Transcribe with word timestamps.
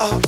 Oh. 0.00 0.27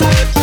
What's 0.00 0.41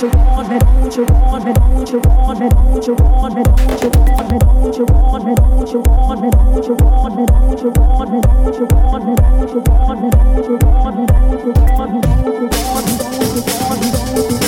don't 0.00 0.12
you 0.12 0.20
want 0.22 0.48
me, 0.48 0.58
don't 0.58 0.96
you 0.96 1.04
want 1.04 1.44
me, 1.44 1.52
don't 1.52 1.90
you 1.90 1.98
want 1.98 2.38
me, 2.38 2.48
don't 2.48 2.86
you 2.86 2.94
want 2.94 3.34
me, 3.34 3.42
don't 3.42 3.82
you 3.82 3.90
want 3.90 4.28
me, 4.28 4.38
don't 4.38 4.78
you 4.78 4.84
want 4.86 5.24
me, 5.24 5.34
don't 5.34 5.72
you 5.72 5.80
want 5.80 6.22
me, 6.22 6.30
don't 6.30 6.62
you 6.62 6.74
want 6.74 7.14
me, 7.14 7.26
don't 7.26 7.58
you 7.58 7.70
want 7.70 8.12
me, 8.12 8.22
don't 8.22 8.54
you 8.54 8.66
want 8.66 8.84
me, 8.84 9.10
don't 9.18 9.38
you 9.38 9.56
want 9.56 10.00
me, 10.00 10.10
don't 10.10 10.38
you 10.38 10.58
want 10.58 10.86
me, 10.88 11.08
don't 11.10 11.44
you 12.30 13.42
want 13.58 14.40
me, 14.42 14.47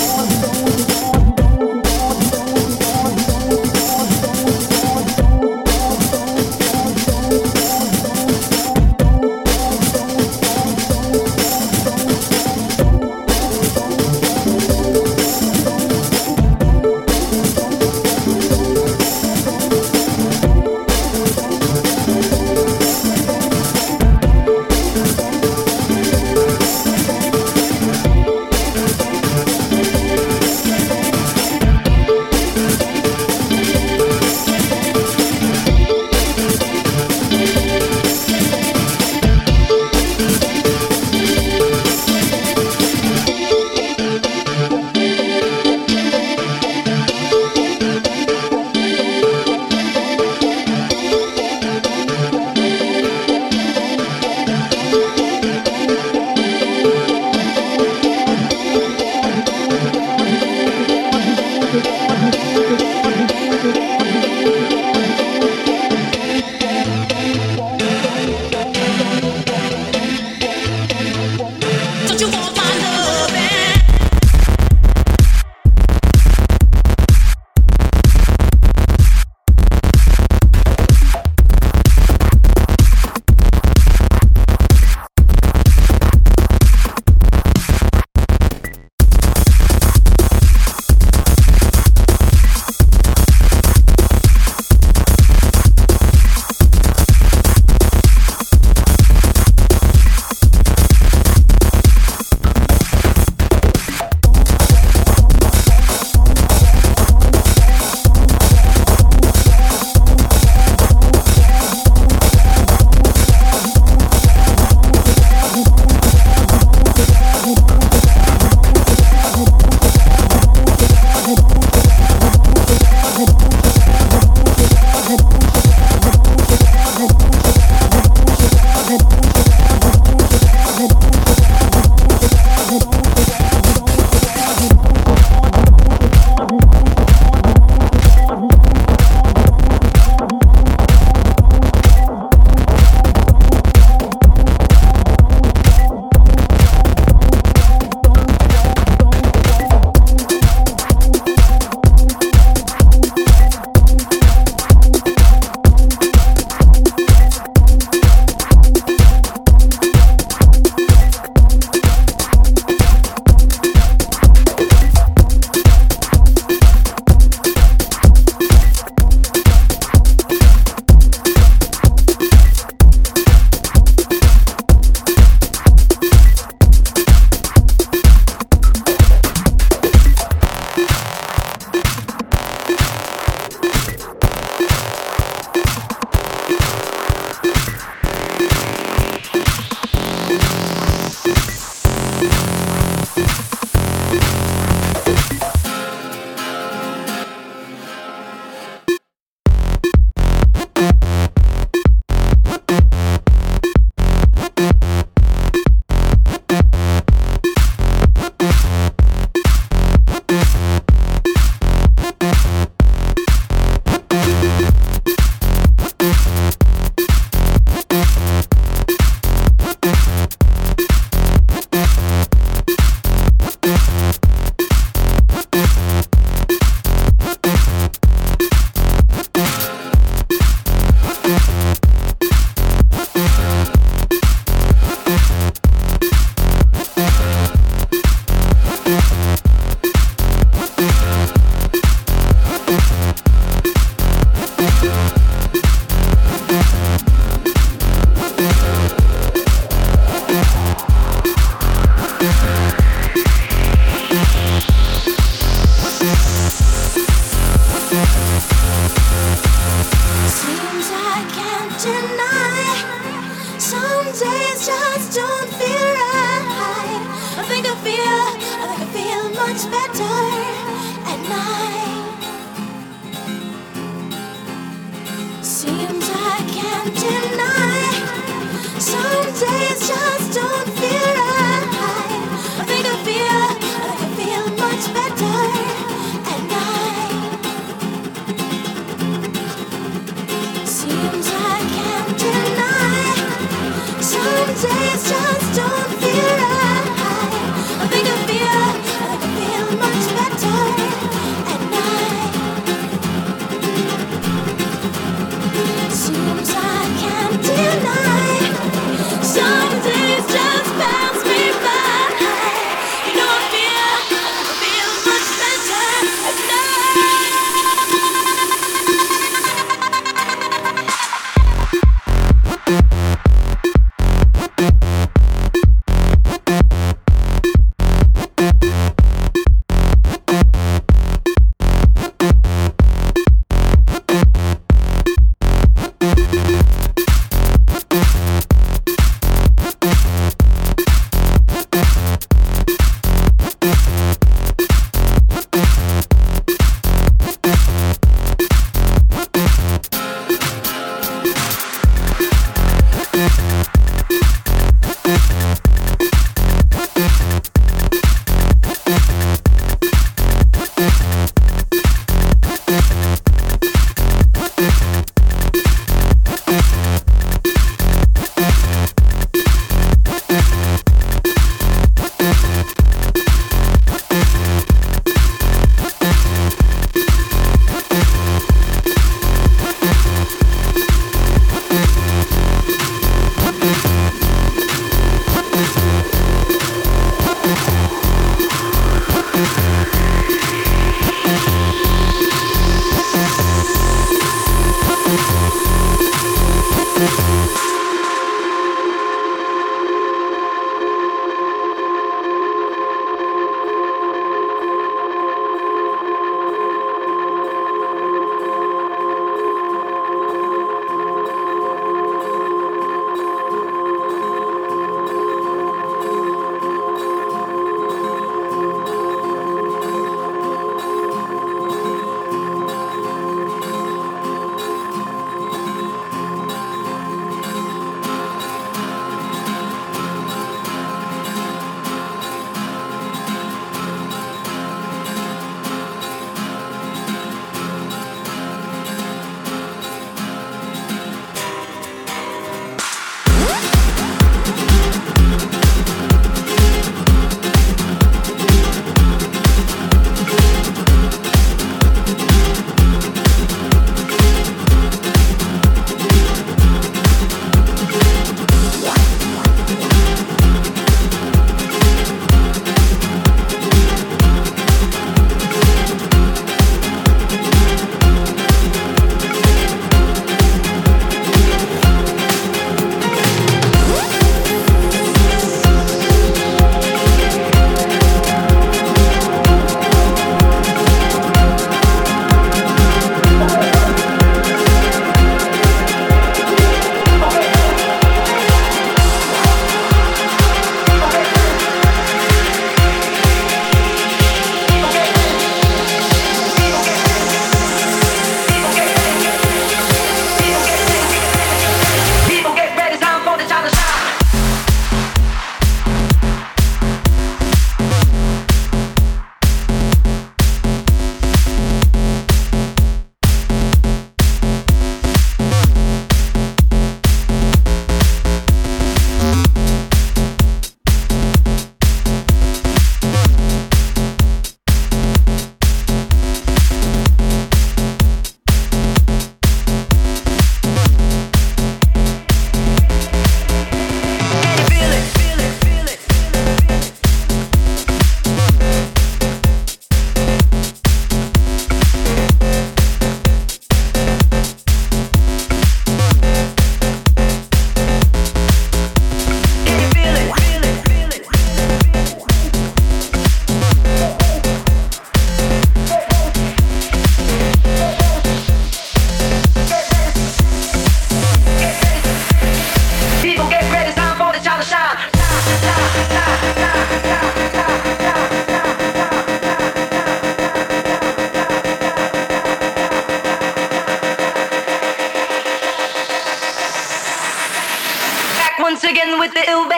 Again 579.41 579.70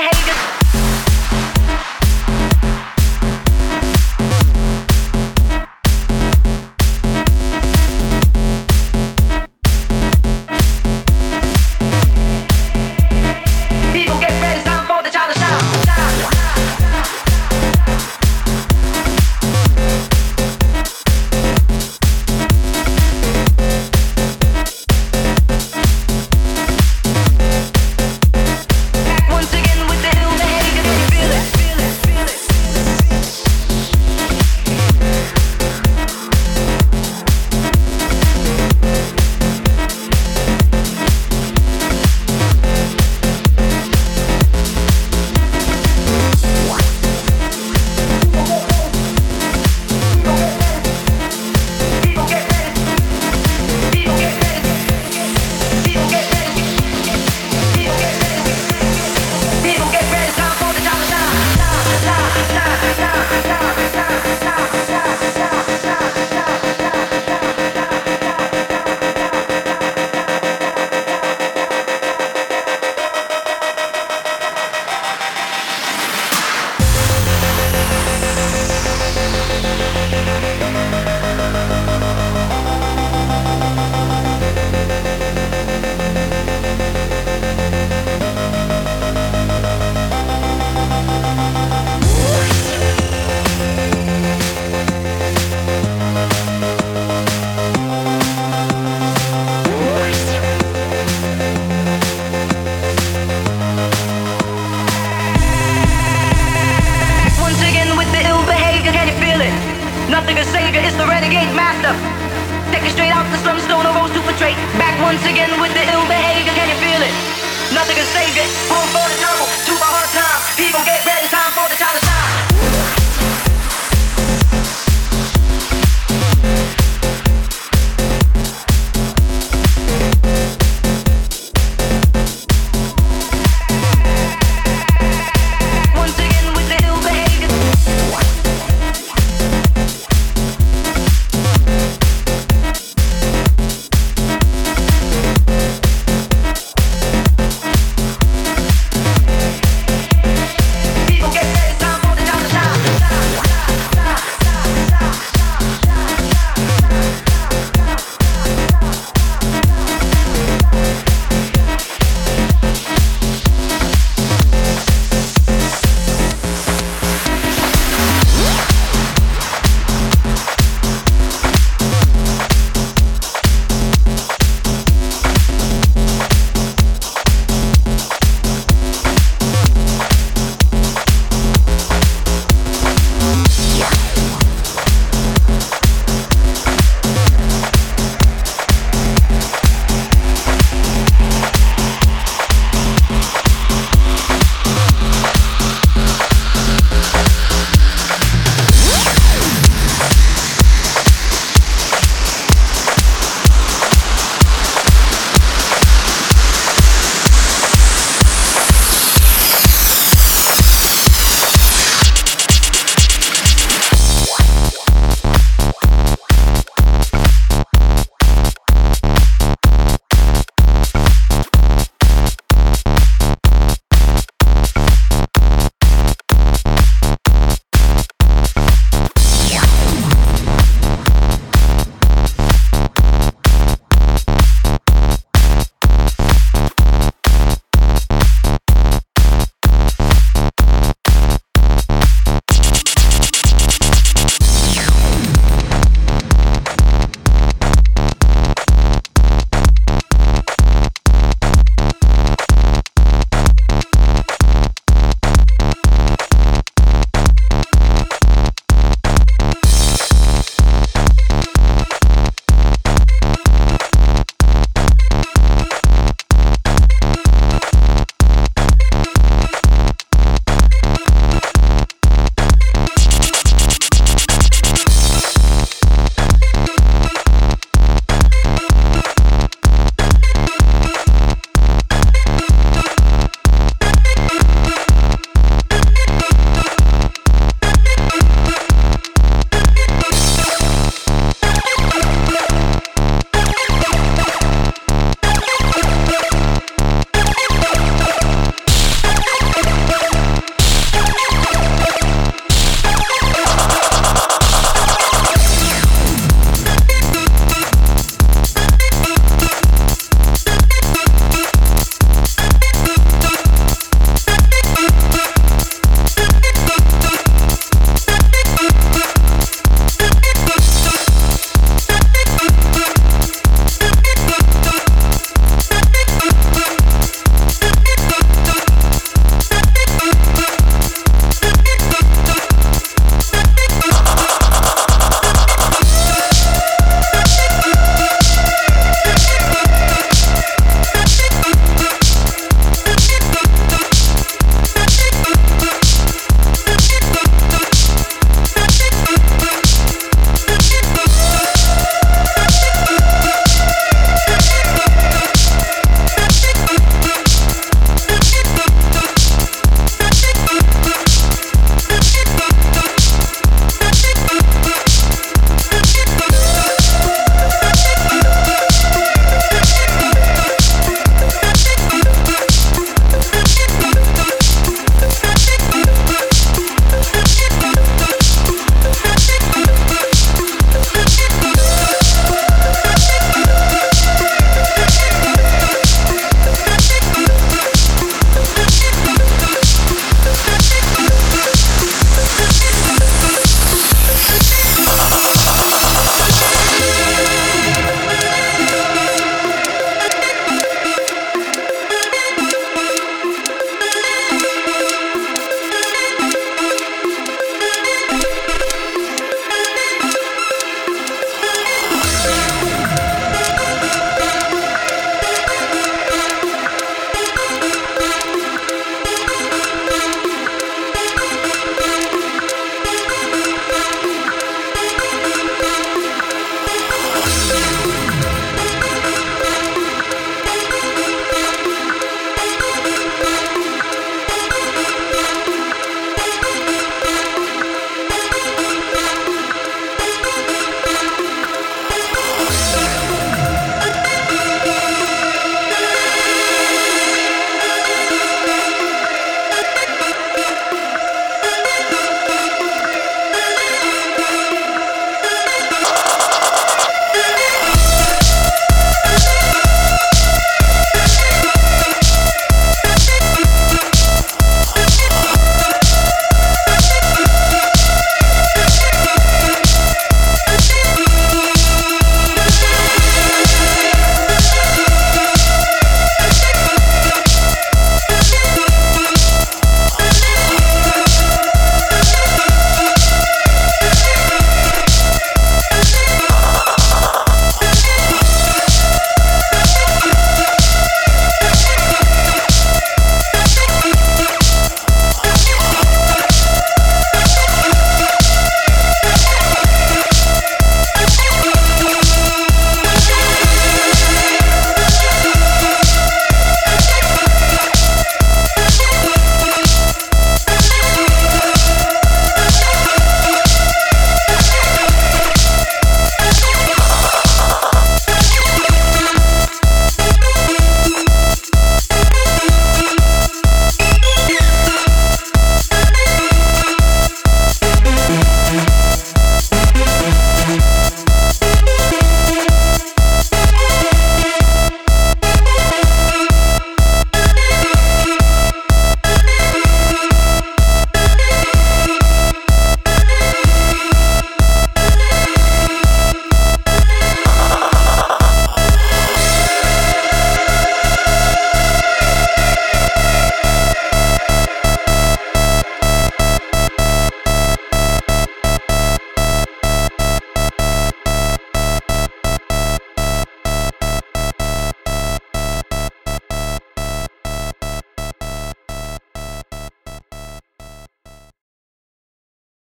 Nothing 117.74 117.96
can 117.96 118.06
save 118.06 118.38
it. 118.38 118.50
Home 118.70 118.90
for 118.94 119.08
the 119.10 119.18
trouble, 119.18 119.48
to 119.66 119.74
my 119.82 119.90
hard 119.90 120.23